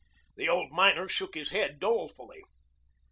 [0.35, 2.41] The old miner shook his head dolefully.